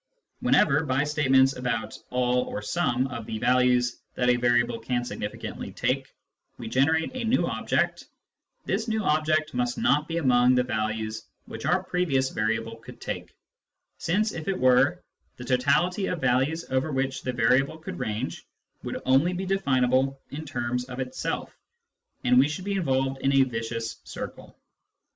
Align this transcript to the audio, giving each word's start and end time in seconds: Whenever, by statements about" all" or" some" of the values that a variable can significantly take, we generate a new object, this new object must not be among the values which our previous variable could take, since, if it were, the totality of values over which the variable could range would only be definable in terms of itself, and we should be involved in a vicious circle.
Whenever, 0.39 0.83
by 0.83 1.03
statements 1.03 1.55
about" 1.55 1.95
all" 2.09 2.41
or" 2.49 2.59
some" 2.63 3.05
of 3.09 3.27
the 3.27 3.37
values 3.37 4.01
that 4.15 4.31
a 4.31 4.35
variable 4.35 4.79
can 4.79 5.05
significantly 5.05 5.71
take, 5.71 6.11
we 6.57 6.67
generate 6.67 7.11
a 7.15 7.23
new 7.23 7.45
object, 7.45 8.07
this 8.65 8.87
new 8.87 9.03
object 9.03 9.53
must 9.53 9.77
not 9.77 10.07
be 10.07 10.17
among 10.17 10.55
the 10.55 10.63
values 10.63 11.27
which 11.45 11.67
our 11.67 11.83
previous 11.83 12.31
variable 12.31 12.77
could 12.77 12.99
take, 12.99 13.35
since, 13.99 14.31
if 14.31 14.47
it 14.47 14.59
were, 14.59 15.03
the 15.37 15.45
totality 15.45 16.07
of 16.07 16.19
values 16.19 16.65
over 16.71 16.91
which 16.91 17.21
the 17.21 17.31
variable 17.31 17.77
could 17.77 17.99
range 17.99 18.43
would 18.81 18.99
only 19.05 19.33
be 19.33 19.45
definable 19.45 20.19
in 20.31 20.45
terms 20.47 20.83
of 20.85 20.99
itself, 20.99 21.55
and 22.23 22.39
we 22.39 22.47
should 22.49 22.65
be 22.65 22.73
involved 22.73 23.21
in 23.21 23.31
a 23.33 23.43
vicious 23.43 23.97
circle. 24.03 24.57